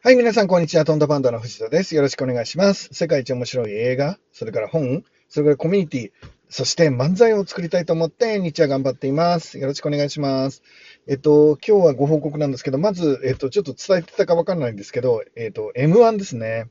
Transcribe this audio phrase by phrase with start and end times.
[0.00, 0.84] はい、皆さん、こんにちは。
[0.84, 1.96] トンダパンダの藤田です。
[1.96, 2.88] よろしくお願いします。
[2.92, 9.58] 世界一面白い映画、それから本、それからコミュニティ、そして漫才を作りたいと思って、日夜頑張っています。
[9.58, 10.62] よろしくお願いします。
[11.08, 16.68] えっと、今日はご報告なんですけど、まず、えっと、ちょっと伝えてたかわかんないんですけど、えっと、M1 ですね。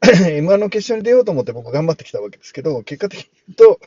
[0.00, 3.80] M1 の決勝に出ようと思って僕頑張ってきたわけですけど、結果的に言うと、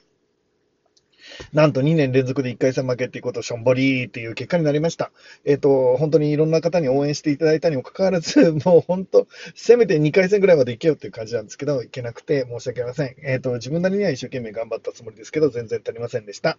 [1.54, 5.12] なんと2年連続で1回戦負けっていうことをしょんぼりーっていう結果になりました。
[5.46, 13.16] えっ、と、本当にいろんな方に応援していただいたにもかかわらず、 もう本当、せめて2回戦ぐらいまで行けよっていう感じなんですけど、行けなくて申し訳ありません。
[13.24, 16.58] えっ、と、自分なりには一生懸命頑張ったつもりですけど、全然足りませんでした。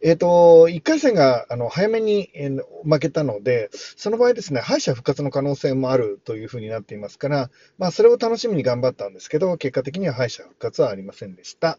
[0.00, 11.78] えっ、と、1回戦があの早めに、えー負けたので、その場合ですね、敗者復活の可能性もあるというふうになっていますから、まあ、それを楽しみに頑張ったんですけど、結果的には敗者復活はありませんでした。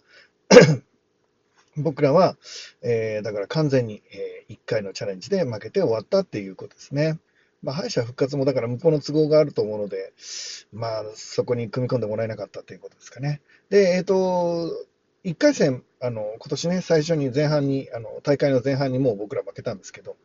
[1.77, 2.37] 僕らは、
[2.81, 7.19] えーだから完全に、え1回のチャレンジで負けて終わったっていうことですね。
[7.61, 10.13] まあ、敗者復活もだから向こうの都合があると思うので、
[10.71, 13.41] まあ、そこに組み込んでもらえなかったということですかね。
[13.70, 14.71] で、えっ、と、
[15.26, 20.15] 1回戦、あの、今年ね、最初に前半に、あの、大会の前半にもう僕ら負けたんですけど、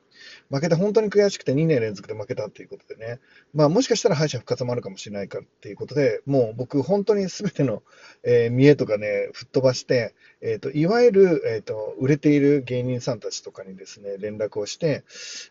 [0.50, 3.18] 負けて本当に悔しくて2年連続で負けたっていうことでね、
[3.52, 7.82] まあもしかしたら敗者復活もあるかもしれないかっていうことで、もう僕本当に全ての、
[8.22, 15.04] えー見栄とかね、吹っ飛ばして、えっ、と、いわゆる、えっ、と、売れている芸人さんたちとかにですね、連絡をして、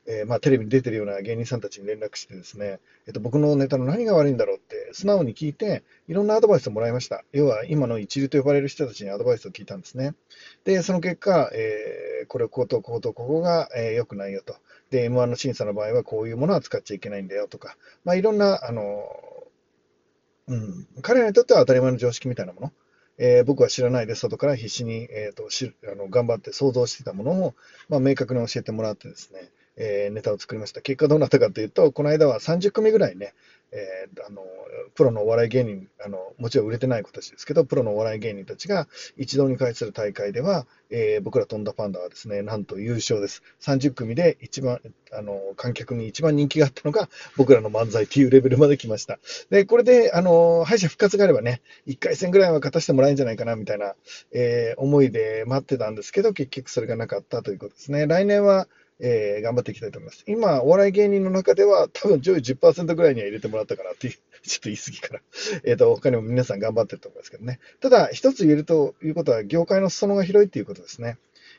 [0.05, 7.23] えーまあテレビに出てるような芸人さんたちに連絡してですね、えっ、と、僕のネタの何が悪いんだろうって素直に聞いて、いろんなアドバイスをもらいました。
[7.31, 10.15] 要は今の一流と呼ばれる人たちにアドバイスを聞いたんですね。
[10.65, 14.55] で、その結果、えーこれ、ここと、ここと、ここが、えー良くないよと。
[14.89, 19.03] で、M1 の審査の場合はこういうものは使っちゃいけないんだよとか、まあ、いろんな、あの、
[20.47, 22.71] うん、彼らにとっては当たり前の常識みたいなもの、
[23.17, 27.55] えー僕は知らないで外から必死に、えーとしあの頑張って想像してたものを、
[27.89, 30.81] まあ、明確に教えてもらってですね、えーネタを作りました。
[30.81, 33.33] 結果どうなったかというと、この間は30組ぐらいね、
[33.73, 34.43] えーあの
[34.95, 43.41] プロのお笑い芸人あの、もちろん売れてない子たちですけど、プロのお笑い芸人たちが一堂に会する大会では、えー僕ら飛んだパンダはですね、なんと優勝です。
[43.61, 44.79] 30組で一番、
[45.11, 49.19] あの観客に一番人気があったのが僕らの漫才というレベルまで来ました。
[49.49, 53.95] で、これで、あの敗者復活があればね、1回戦ぐらいは勝たせてもらえるんじゃないかなみたいな、
[54.31, 58.05] えー思いで待ってたんですけど、結局それがなかったということですね。
[58.07, 58.67] 来年は、
[58.99, 60.23] えー頑張っていきたいと思います。
[60.27, 65.21] 今、お笑い芸人の中では、多分上位10%ぐらいには入れてもらったかなっていう、 ちょっと言い過ぎから。
[65.63, 67.59] えっ、と、他にも皆さん頑張ってると思いますけどね。
[67.79, 71.17] ただ、一つ言えるということは、業界の裾野が広いっていうことですね。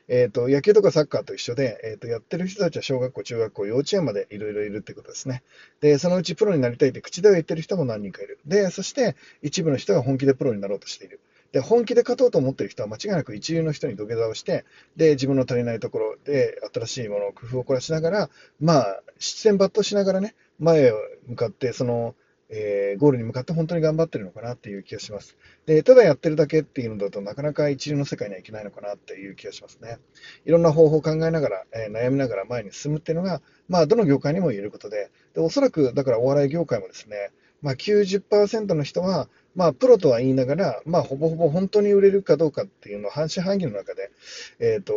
[0.08, 5.42] えっ、と、野球とかサッカーと一緒で、えっ、と、やってる人たちは小学校、中学校、幼稚園までいろいろいるってことですね。
[5.80, 8.38] で、そのうちプロになりたいって口では言ってる人も何人かいる。
[8.46, 11.20] で、そして一部の人が本気でプロになろうとしている。
[11.54, 14.64] で、本気で勝とうと思っている人は間違いなく一流の人に土下座をして、
[14.96, 20.96] で、自分の足りないところで新しいものを工夫を凝らしながら、まあ、七戦抜刀しながらね、前を
[21.28, 22.16] 向かって、その、
[22.50, 25.36] えーゴールに向かって本当に頑張ってるのかなっていう気がします。
[25.66, 29.98] で、ただやってるだけっていうのだとなかなか一流の世界にはいけないのかなっていう気がしますね。
[30.44, 37.30] いろんな方法を考えながら、えー悩みながら前に進むっていうのが、まあ、どの業界にも言えることで、でおそらく、だからお笑い業界もですね、
[37.62, 44.10] まあ、90%の人は、まあ、プロとは言いながら、まあ、ほぼほぼ本当に売れるかどうかっていうのを半信半疑の中で、
[44.58, 44.94] えっ、と、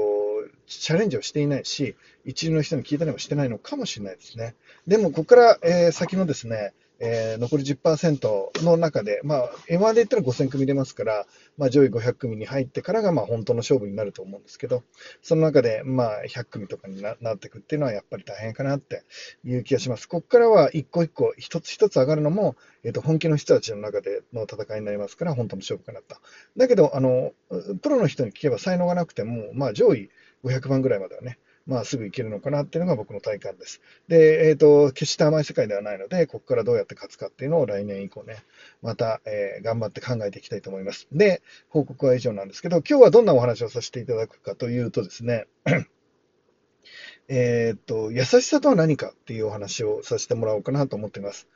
[0.66, 1.96] チャレンジをしていないし、
[2.26, 4.56] 一流の人に聞いたりもしてないのかもしれないですね。
[4.88, 11.26] でも、ここから、えー先のですね、えー残り10%の中で、まあ、M1 で言ったら5000組出ますから、
[11.58, 14.84] まあ、上位500組に入ってからが、まあ、本当の勝負になると思うんですけど、
[15.22, 19.04] その中で、まあ、100組とかになっていくっていうのは、やっぱり大変かなって
[19.44, 20.08] いう気がします。
[20.08, 26.16] ここからは一個一個、一つ一つ上がるのも、えっ、と、本気の人たちの中での戦いになりますから、本当の勝負かなと。
[26.58, 27.34] だけど、あの、
[27.82, 30.10] プロの人に聞けば才能がなくても、まあ、上位
[30.44, 33.82] 500番ぐらいまではね、まあ、すぐいけるのかなっていうのが僕の体感です。
[34.08, 38.38] で、えっ、と、決して甘い世界ではないので、ここからどうやって勝つかっていうのを来年以降ね、
[38.82, 41.08] また、えー頑張って考えていきたいと思います。
[41.12, 45.48] で、報告は以上なんですけど、今日はどんなお話をさせていただくかというとですね、
[47.28, 51.50] えっと、優しさとは何かっていうお話をさせてもらおうかなと思っています。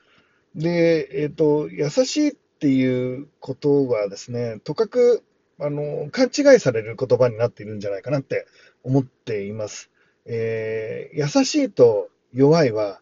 [0.55, 5.23] で、えっ、と、優しいっていうことはですね、とかく、
[5.59, 8.47] あの、勘違いされる言葉になっているんじゃないかなって
[8.83, 9.89] 思っています。
[10.25, 13.01] えー優しいと弱いは、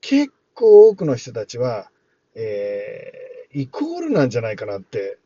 [0.00, 1.90] 結構多くの人たちは、
[2.34, 5.18] えーイコールなんじゃないかなって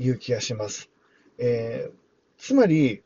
[0.00, 0.90] いう気がします。
[1.38, 1.92] えー
[2.38, 3.02] つまり、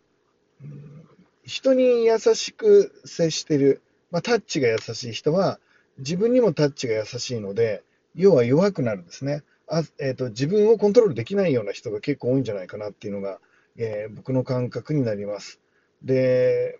[1.44, 3.80] 人に優しく接してる、
[4.10, 5.58] まあ、タッチが優しい人は、
[5.98, 7.82] 自分にもタッチが優しいので、
[8.14, 9.42] 要は弱くなるんですね。
[9.68, 13.40] あえーと自分をコントロールできないような人が結構多いんじゃないかなっていうのが、
[13.76, 15.60] えー僕の感覚になります。
[16.02, 16.78] で、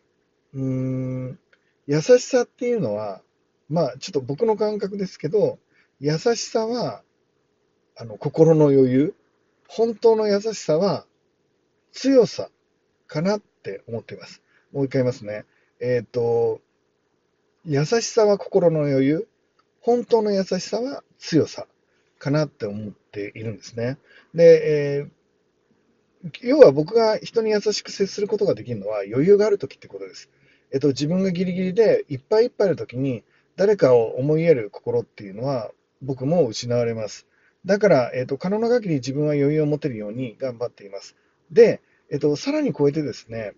[0.54, 1.38] うーん、
[1.86, 3.22] 優しさっていうのは、
[3.68, 5.58] まあ、ちょっと僕の感覚ですけど、
[6.00, 7.02] 優しさは、
[7.96, 9.14] あの、心の余裕。
[9.68, 11.06] 本当の優しさは、
[11.92, 12.50] 強さ
[13.06, 14.42] かなって思っています。
[14.72, 15.44] もう一回言いますね。
[15.80, 16.60] えっ、ー、と、
[17.64, 19.28] 優しさは心の余裕。
[19.80, 21.66] 本当の優しさは強さ
[22.18, 23.98] かなって思っているんですね。
[24.34, 25.08] で、
[26.24, 30.30] えー、要は僕が人に優しく接することができるのは余裕があるときってことです。
[30.72, 33.22] えっと、自分がギリギリでいっぱいいっぱいのときに
[33.56, 35.70] 誰かを思いやる心っていうのは
[36.00, 37.26] 僕も失われます。
[37.64, 41.16] だから、えっと、可能な限り自分は余裕を持てるように頑張っています。
[41.50, 41.80] で、
[42.10, 43.52] えっと、さらに超えてですね、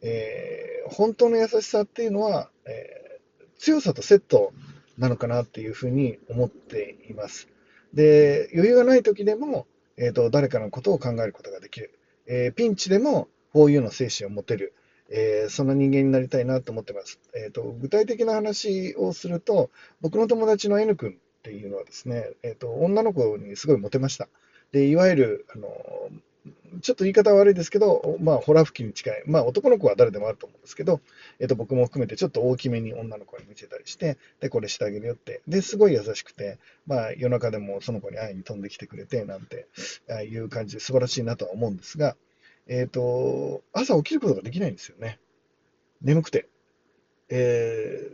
[0.00, 4.52] えー、本当の優しさっていうのは、えー、強さとセット
[4.98, 7.48] なのかなっていうふうに思っています。
[7.92, 9.66] で、余裕がない時でも、
[9.96, 11.98] えーと、誰かのことを考えることができる。
[12.26, 14.74] えー、ピンチでも、こういうの精神を持てる。
[15.12, 17.20] えー、そんな人間になりたいなと思ってます。
[17.34, 19.70] えーと、具体的な話をすると、
[20.00, 24.28] 僕の友達の N 君っていうのはですね、えーと、女の子にすごいモテました。
[24.72, 25.68] でいわゆるあの
[26.80, 31.00] ちょっと言い方悪いですけど、まあ、ホラ吹きに近い、まあ、男の子は誰でもあると思うんですけど、
[31.38, 39.66] えっと、僕も含めてちょっと大きめに女の子に見せたりして、で、これしてあげるよって、で、すごい優しくて、まあ、夜中でもその子に会いに飛んできてくれて、なんて
[40.24, 42.16] いう感じで素晴らしいなとは思うんですが、
[42.68, 45.18] えっ、と、朝起きることができないんですよね。
[46.00, 46.48] 眠くて。
[47.28, 48.08] え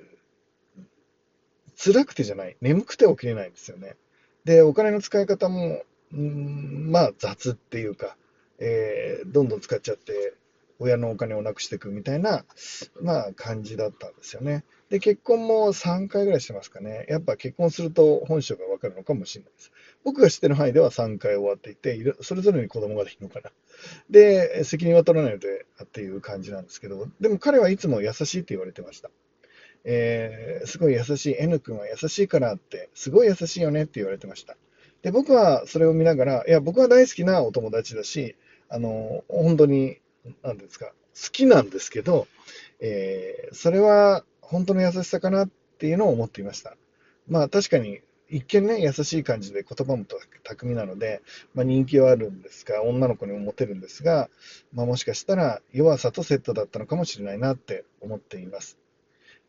[0.79, 2.57] ー、辛くてじゃない。
[2.61, 3.97] 眠くて起きれないんですよね。
[4.45, 5.83] で、お金の使い方も、
[6.15, 8.17] んまあ、雑っていうか、
[8.59, 10.35] えー、どんどん使っちゃって、
[10.79, 12.45] 親のお金をなくしていくみたいな、
[13.01, 14.65] まあ、感じだったんですよね。
[14.91, 17.05] で、結婚も3回ぐらいしてますかね。
[17.09, 19.73] やっぱ結婚すると本性がわかるのかもしれないです。
[20.05, 23.51] 僕が知ってる範囲では3回終わっていて、それぞれに子供ができるのかな。
[24.09, 29.11] で、責任は取らないので、っていう感じなんですけど、でも彼はいつも優しいって言われてました。
[29.85, 34.57] えー、すごい優しい、N 君は優しいからって、すごい優しいよねって言われてました。
[35.03, 38.37] で、僕はそれを見ながら、いや、僕は大好きなお友達だし、
[38.69, 39.99] あの、本当に、
[40.43, 40.93] なんですか、好
[41.33, 42.27] きなんですけど、
[42.81, 46.77] えー、それは本当の優しさかなっていうのを思っていました。
[47.29, 50.05] まあ確かに、一見ね、優しい感じで言葉も
[50.45, 51.23] 巧みなので、
[51.55, 54.29] まあ、人気はあるんですが、女の子にもモテるんですが、
[54.73, 58.77] まあ、もしかしたら弱さとセットだったのかもしれないなって思っています。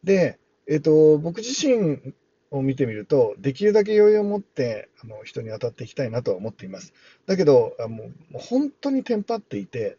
[0.03, 2.13] で、えっ、ー、と、僕自身
[2.51, 6.93] を見てみると、できるだけ余裕を持ってあの人に当たっていきたいなとは思っています。
[7.27, 9.97] だけど、あもう本当にテンパっていて、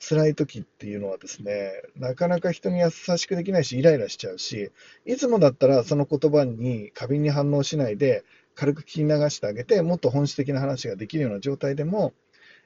[0.00, 4.72] 辛い時っていうのはですね、なかなか人に優しくできないし、イライラしちゃうし、
[5.06, 8.24] いつもだったらその言葉に過敏に反応しないで、
[8.54, 12.12] 軽く聞き流してあげて、もっと本質的な話ができるような状態でも、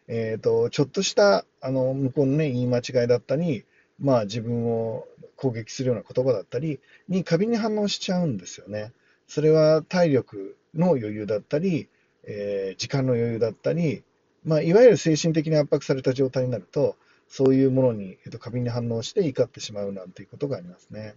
[0.06, 3.64] えーと、ちょっとしたあの向こうの、ね、言い間違いだったり、
[3.98, 8.92] まあ、自分を攻撃するような言葉だったりに過敏に反応しちゃうんですよね。
[9.28, 11.88] それは体力の余裕だったり、
[12.25, 14.02] えー、時間の余裕だったり、
[14.44, 16.96] まあ、いわゆる精神的に圧迫された状態になると、
[17.28, 21.14] そういうものに、えっと、過敏に反応して怒ってしまうなんていうことがありますね。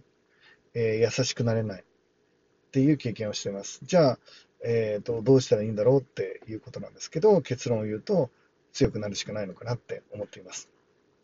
[0.74, 3.80] えー、優しくなれないっていう経験をしています。
[3.82, 4.18] じゃあ、
[4.64, 8.30] えーと、どうしたらいいんだろうっていうことなんですけど、結論を言うと、
[8.72, 10.68] 強くなるしかないのかなって思っています。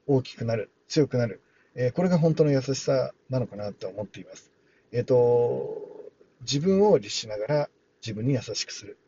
[0.06, 1.40] 大きくなる、強くなる、
[1.74, 4.50] えー、これが本当の優しさなのかなと思っています。
[4.92, 5.77] えっ、ー、と、
[6.42, 7.70] 自分を律しながら
[8.02, 8.98] 自分に優しくする。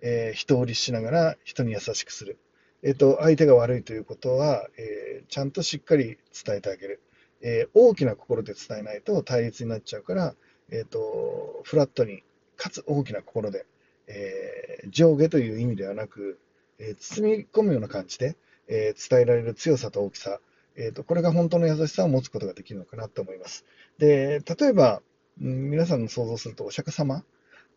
[0.00, 2.38] えー、人を律しながら人に優しくする。
[2.82, 7.00] えっ、ー、と、相手が悪いということは、えー、ちゃんとしっかり伝えてあげる。
[7.40, 10.34] え大きな心で伝えないと対立になっちゃうから、
[10.70, 12.24] えっ、と、フラットに、
[12.56, 13.64] かつ大きな心で、
[14.08, 16.40] え上下という意味ではなく、
[16.80, 20.40] え包み込むような感じで、え伝えられる強さと大きさ、
[20.78, 23.64] えーと、これが本当の優しさを持つことができるのかなと思います。
[23.98, 25.02] で、例えば、
[25.40, 27.24] 皆さんの想像するとお釈迦様、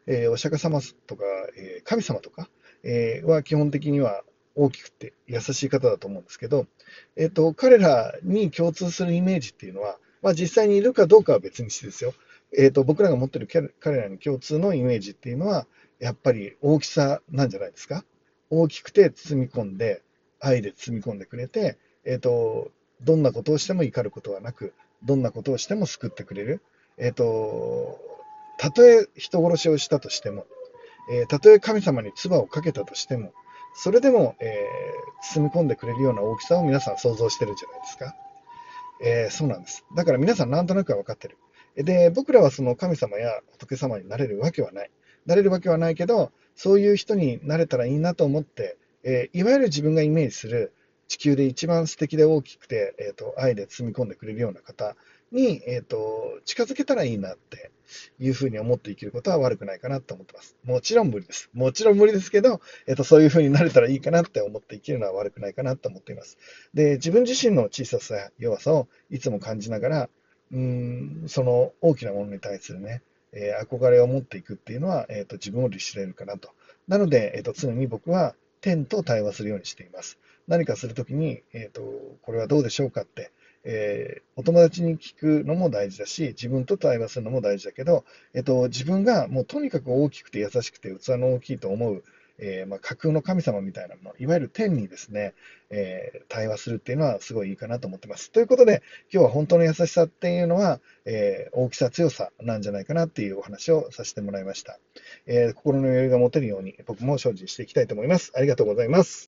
[0.08, 1.24] えー、お釈迦様とか、
[1.58, 2.50] えー、神様とか、
[2.84, 4.24] えー、は基本的には
[4.56, 6.66] 大きくて優しい方だと思うんですけど、
[7.16, 12.14] えーと、彼らに共通するイメージっていうのは、まあ、実際にいるかどうかは別にしてですよ、
[12.58, 13.48] えーと、僕らが持ってる
[13.80, 15.68] 彼らに共通のイメージっていうのは、
[16.00, 18.04] やっぱり大きさなんじゃないですか。
[18.50, 20.02] 大きくて包み込んで、
[20.40, 22.72] 愛で包み込んでくれて、えーと
[23.04, 26.62] どんなことをしても怒ることはなく、どんなことをしても救ってくれる。
[26.98, 28.00] えっ、ー、と、
[28.58, 30.46] たとえ人殺しをしたとしても、
[31.12, 33.34] えー、たとえ神様に唾をかけたとしても、
[33.74, 38.16] それでも、えー、包み込んでくれるような大きさを皆さん想像してるじゃないですか。
[39.04, 39.86] えー、そうなんです。
[39.96, 41.38] だから皆さんなんとなくは分かってる。
[41.76, 44.92] で、僕らはその神様や仏様になれるわけはない。
[45.26, 50.74] なれるわけはないけど、そういう人になれたらいいなと思って、えー、いわゆる自分がイメージする
[51.08, 54.96] 地球で一番素敵で大きくて、えーと、愛で包み込んでくれるような方
[55.32, 57.72] に、えっ、と、近づけたらいいなって
[58.20, 60.58] いうふうに思って生きることは悪くないかなと思ってます。
[60.64, 61.50] もちろん無理です。
[61.54, 66.38] もちろん無理ですけど、えっ、と、そういうふうになれたらいいかなって思って生きるのは悪くないかなと思っています。
[66.74, 70.10] で、自分自身の小ささや弱さをいつも感じながら、
[70.52, 76.50] うん、その大きなものに対するね、えー、憧れを持っていくっていうのは、えっ、と、自分を律しれるかなと。
[76.88, 80.20] なので、えっ、と、常に僕は天と対話するようにしています。
[80.48, 81.82] 何かするときに、えっ、と、
[82.22, 83.32] これはどうでしょうかって、
[83.64, 92.04] えー、お友達に聞くのも大事だし、自分と対話するのも大事だけど、えっと、自分がもうとにかく大きくて優しくて器の大きいと思う、
[92.40, 95.34] えー、まあ、架空の神様みたいなもの、いわゆる天にですね、
[95.70, 98.32] えー、対話するっていうのはすごいいいかなと思ってます。
[98.32, 98.82] ということで、
[99.14, 104.80] 今日は本当の優しさっていうのは、え大きさ、強さなんじゃないかなっていうお話をさせてもらいました。
[105.28, 108.32] え心の余裕が持てるように僕も精進していきたいと思います。
[108.36, 109.20] ありがとうございます。